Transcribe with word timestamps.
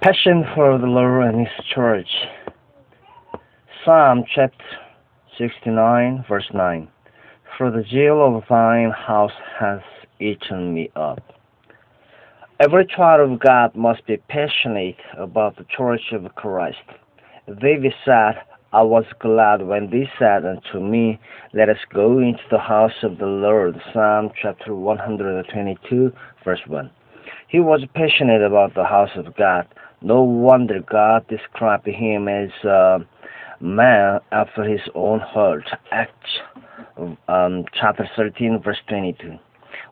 Passion 0.00 0.44
for 0.54 0.78
the 0.78 0.86
Lord 0.86 1.34
and 1.34 1.40
His 1.40 1.66
Church. 1.74 2.08
Psalm 3.84 4.22
chapter 4.32 4.64
69, 5.36 6.24
verse 6.28 6.48
9. 6.54 6.88
For 7.56 7.72
the 7.72 7.82
zeal 7.90 8.24
of 8.24 8.44
thine 8.48 8.92
house 8.92 9.32
has 9.58 9.80
eaten 10.20 10.72
me 10.72 10.88
up. 10.94 11.18
Every 12.60 12.86
child 12.86 13.28
of 13.28 13.40
God 13.40 13.74
must 13.74 14.06
be 14.06 14.18
passionate 14.28 14.98
about 15.16 15.56
the 15.56 15.66
church 15.76 16.12
of 16.12 16.32
Christ. 16.36 16.78
David 17.60 17.92
said, 18.04 18.34
I 18.72 18.82
was 18.82 19.04
glad 19.18 19.66
when 19.66 19.90
they 19.90 20.08
said 20.16 20.44
unto 20.46 20.78
me, 20.78 21.18
Let 21.52 21.70
us 21.70 21.84
go 21.92 22.20
into 22.20 22.44
the 22.52 22.60
house 22.60 23.02
of 23.02 23.18
the 23.18 23.26
Lord. 23.26 23.74
Psalm 23.92 24.30
chapter 24.40 24.76
122, 24.76 26.12
verse 26.44 26.60
1. 26.68 26.88
He 27.48 27.60
was 27.60 27.84
passionate 27.94 28.42
about 28.42 28.74
the 28.74 28.84
house 28.84 29.16
of 29.16 29.34
God. 29.34 29.66
No 30.00 30.22
wonder 30.22 30.80
God 30.80 31.26
described 31.26 31.86
him 31.86 32.28
as 32.28 32.50
a 32.64 32.98
man 33.60 34.20
after 34.30 34.62
his 34.62 34.82
own 34.94 35.18
heart. 35.18 35.64
Acts 35.90 36.38
um, 37.26 37.64
chapter 37.72 38.08
13, 38.16 38.62
verse 38.62 38.78
22. 38.88 39.38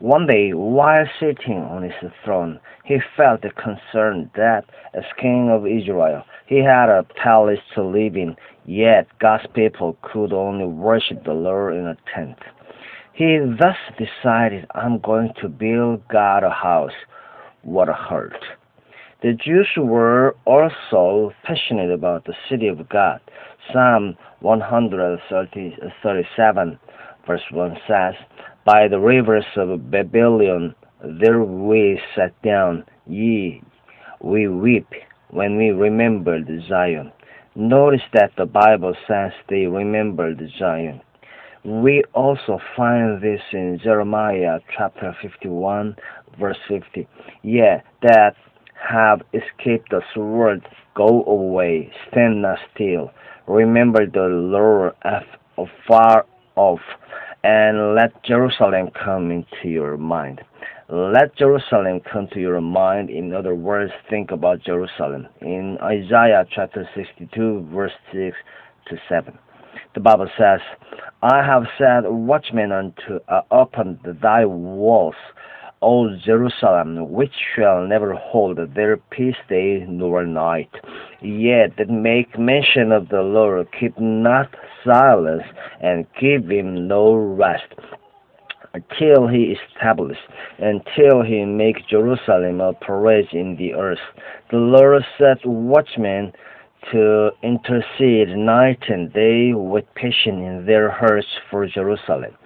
One 0.00 0.26
day, 0.26 0.50
while 0.50 1.06
sitting 1.20 1.58
on 1.58 1.84
his 1.84 2.10
throne, 2.24 2.58
he 2.84 2.98
felt 3.16 3.42
concerned 3.54 4.30
that, 4.34 4.64
as 4.92 5.04
king 5.20 5.48
of 5.48 5.64
Israel, 5.68 6.24
he 6.46 6.58
had 6.58 6.88
a 6.88 7.06
palace 7.22 7.60
to 7.76 7.84
live 7.84 8.16
in, 8.16 8.34
yet 8.66 9.06
God's 9.20 9.46
people 9.54 9.96
could 10.02 10.32
only 10.32 10.64
worship 10.64 11.22
the 11.24 11.32
Lord 11.32 11.76
in 11.76 11.86
a 11.86 11.96
tent. 12.12 12.38
He 13.12 13.38
thus 13.38 13.76
decided, 13.96 14.66
I'm 14.74 14.98
going 14.98 15.32
to 15.40 15.48
build 15.48 16.08
God 16.08 16.42
a 16.42 16.50
house. 16.50 16.90
What 17.62 17.88
a 17.88 17.92
hurt. 17.92 18.42
The 19.22 19.34
Jews 19.34 19.68
were 19.76 20.34
also 20.44 21.32
passionate 21.44 21.92
about 21.92 22.24
the 22.24 22.34
city 22.50 22.66
of 22.66 22.88
God. 22.88 23.20
Psalm 23.72 24.16
137, 24.40 26.78
verse 27.24 27.42
1 27.52 27.76
says, 27.86 28.14
By 28.64 28.88
the 28.88 28.98
rivers 28.98 29.44
of 29.56 29.92
Babylon 29.92 30.74
there 31.04 31.42
we 31.42 32.00
sat 32.16 32.32
down, 32.42 32.84
ye, 33.06 33.62
we 34.20 34.48
weep 34.48 34.88
when 35.30 35.56
we 35.56 35.70
remembered 35.70 36.48
Zion. 36.68 37.12
Notice 37.54 38.02
that 38.14 38.32
the 38.36 38.46
Bible 38.46 38.94
says 39.06 39.30
they 39.48 39.66
remembered 39.66 40.42
Zion. 40.58 41.00
We 41.64 42.02
also 42.14 42.58
find 42.76 43.22
this 43.22 43.40
in 43.52 43.78
Jeremiah 43.82 44.58
chapter 44.76 45.16
51, 45.22 45.94
verse 46.40 46.58
50. 46.68 47.06
Yeah, 47.42 47.82
that 48.02 48.34
have 48.88 49.22
escaped 49.32 49.90
the 49.90 50.02
sword, 50.14 50.66
go 50.94 51.24
away, 51.24 51.92
stand 52.10 52.42
not 52.42 52.58
still. 52.74 53.10
Remember 53.46 54.06
the 54.06 54.28
Lord 54.28 54.94
afar 55.58 56.26
off, 56.56 56.80
and 57.44 57.94
let 57.94 58.22
Jerusalem 58.24 58.90
come 59.04 59.30
into 59.30 59.68
your 59.68 59.96
mind. 59.96 60.40
Let 60.88 61.36
Jerusalem 61.36 62.00
come 62.00 62.28
to 62.34 62.40
your 62.40 62.60
mind. 62.60 63.08
In 63.08 63.32
other 63.34 63.54
words, 63.54 63.92
think 64.10 64.30
about 64.30 64.62
Jerusalem. 64.62 65.26
In 65.40 65.78
Isaiah 65.82 66.44
chapter 66.54 66.88
62, 66.94 67.68
verse 67.72 67.92
6 68.12 68.36
to 68.88 68.96
7. 69.08 69.38
The 69.94 70.00
Bible 70.00 70.28
says, 70.38 70.60
I 71.22 71.42
have 71.44 71.62
set 71.78 72.10
watchmen 72.10 72.72
unto 72.72 73.20
uh, 73.28 73.42
upon 73.50 74.00
thy 74.22 74.44
walls 74.44 75.14
O 75.82 76.16
Jerusalem, 76.16 77.10
which 77.10 77.34
shall 77.56 77.84
never 77.84 78.14
hold 78.14 78.58
their 78.74 78.96
peace 78.96 79.36
day 79.48 79.84
nor 79.88 80.24
night. 80.24 80.70
Yet 81.20 81.76
that 81.76 81.90
make 81.90 82.38
mention 82.38 82.92
of 82.92 83.08
the 83.08 83.22
Lord, 83.22 83.66
keep 83.78 83.98
not 83.98 84.48
silence, 84.84 85.42
and 85.80 86.06
give 86.20 86.48
him 86.48 86.86
no 86.86 87.14
rest, 87.14 87.74
until 88.74 89.26
he 89.26 89.56
establish, 89.56 90.18
until 90.58 91.22
he 91.22 91.44
make 91.44 91.88
Jerusalem 91.88 92.60
a 92.60 92.72
praise 92.74 93.28
in 93.32 93.56
the 93.56 93.74
earth. 93.74 93.98
The 94.50 94.58
Lord 94.58 95.02
set 95.18 95.44
watchmen 95.44 96.32
to 96.90 97.30
intercede 97.42 98.28
night 98.36 98.82
and 98.88 99.12
day 99.12 99.52
with 99.54 99.84
patience 99.94 100.42
in 100.42 100.64
their 100.66 100.90
hearts 100.90 101.26
for 101.50 101.66
Jerusalem. 101.66 102.36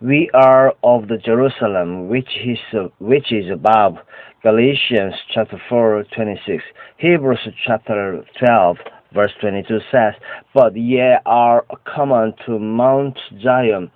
We 0.00 0.28
are 0.34 0.74
of 0.82 1.08
the 1.08 1.16
Jerusalem 1.16 2.08
which 2.08 2.28
is 2.44 2.58
which 2.98 3.32
is 3.32 3.50
above. 3.50 3.96
Galatians 4.42 5.14
chapter 5.32 5.60
4 5.68 6.04
26. 6.14 6.62
Hebrews 6.98 7.48
chapter 7.66 8.22
12 8.38 8.76
verse 9.16 9.32
22 9.40 9.78
says, 9.90 10.14
But 10.54 10.76
ye 10.76 11.16
are 11.24 11.64
come 11.84 12.12
unto 12.12 12.58
Mount 12.58 13.18
Zion, 13.42 13.90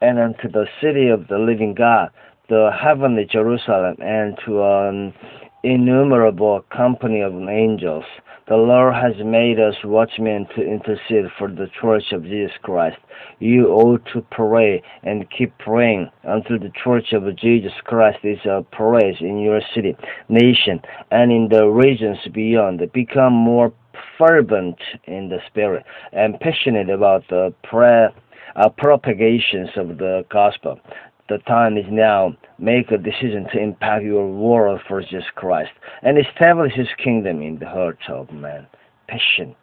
and 0.00 0.18
unto 0.18 0.50
the 0.50 0.66
city 0.80 1.08
of 1.08 1.28
the 1.28 1.38
living 1.38 1.74
God, 1.74 2.10
the 2.48 2.70
heavenly 2.82 3.26
Jerusalem, 3.30 3.96
and 4.00 4.36
to 4.46 4.62
an 4.62 5.14
innumerable 5.62 6.64
company 6.70 7.20
of 7.20 7.32
angels 7.48 8.04
the 8.48 8.56
Lord 8.56 8.94
has 8.94 9.14
made 9.24 9.60
us 9.60 9.76
watchmen 9.84 10.46
to 10.56 10.62
intercede 10.62 11.30
for 11.38 11.48
the 11.48 11.70
church 11.80 12.12
of 12.12 12.24
Jesus 12.24 12.50
Christ. 12.60 12.98
You 13.38 13.68
ought 13.68 14.04
to 14.12 14.20
pray 14.32 14.82
and 15.04 15.30
keep 15.30 15.56
praying 15.58 16.10
until 16.24 16.58
the 16.58 16.72
church 16.82 17.12
of 17.12 17.24
Jesus 17.36 17.72
Christ 17.84 18.18
is 18.24 18.44
a 18.44 18.62
praise 18.72 19.16
in 19.20 19.38
your 19.38 19.60
city, 19.74 19.96
nation, 20.28 20.80
and 21.12 21.30
in 21.30 21.48
the 21.50 21.66
regions 21.66 22.18
beyond. 22.34 22.82
Become 22.92 23.32
more 23.32 23.72
fervent 24.18 24.80
in 25.04 25.28
the 25.28 25.38
spirit 25.46 25.84
and 26.12 26.38
passionate 26.40 26.90
about 26.90 27.22
the 27.28 27.54
prayer 27.62 28.10
uh, 28.56 28.68
propagations 28.68 29.70
of 29.76 29.98
the 29.98 30.24
gospel. 30.30 30.80
The 31.28 31.38
time 31.38 31.76
is 31.78 31.86
now. 31.88 32.36
Make 32.58 32.90
a 32.90 32.98
decision 32.98 33.46
to 33.52 33.60
impact 33.60 34.04
your 34.04 34.28
world 34.30 34.80
for 34.88 35.00
Jesus 35.00 35.24
Christ 35.34 35.70
and 36.02 36.18
establish 36.18 36.72
His 36.74 36.88
kingdom 37.02 37.42
in 37.42 37.58
the 37.58 37.68
hearts 37.68 38.02
of 38.08 38.32
men. 38.32 38.66
Passion, 39.06 39.54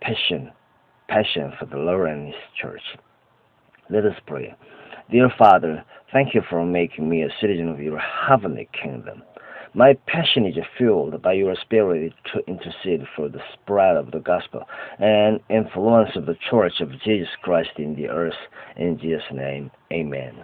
passion, 0.00 0.50
passion 1.08 1.52
for 1.58 1.66
the 1.66 1.76
Lord 1.76 2.10
and 2.10 2.26
His 2.26 2.42
church. 2.60 2.82
Let 3.88 4.04
us 4.04 4.16
pray. 4.26 4.54
Dear 5.10 5.30
Father, 5.38 5.84
thank 6.12 6.34
you 6.34 6.42
for 6.48 6.64
making 6.64 7.08
me 7.08 7.22
a 7.22 7.28
citizen 7.40 7.68
of 7.68 7.80
your 7.80 7.98
heavenly 7.98 8.68
kingdom. 8.72 9.22
My 9.74 9.94
passion 10.08 10.46
is 10.46 10.56
fueled 10.76 11.22
by 11.22 11.34
your 11.34 11.54
spirit 11.54 12.12
to 12.32 12.44
intercede 12.48 13.06
for 13.14 13.28
the 13.28 13.40
spread 13.52 13.96
of 13.96 14.10
the 14.10 14.18
gospel 14.18 14.64
and 14.98 15.38
influence 15.48 16.16
of 16.16 16.26
the 16.26 16.36
church 16.50 16.80
of 16.80 16.90
Jesus 17.02 17.28
Christ 17.42 17.70
in 17.78 17.94
the 17.94 18.08
earth. 18.08 18.34
In 18.76 18.98
Jesus' 18.98 19.22
name, 19.32 19.70
amen. 19.92 20.34